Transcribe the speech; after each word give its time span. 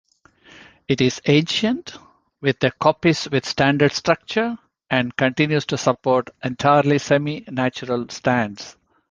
It 0.87 0.99
is 0.99 1.21
ancient, 1.27 1.93
with 2.41 2.63
a 2.63 2.71
coppice-with-standards 2.71 3.93
structure 3.93 4.57
and 4.89 5.15
continues 5.15 5.67
to 5.67 5.77
support 5.77 6.31
entirely 6.43 6.97
semi-natural 6.97 8.09
stands. 8.09 8.75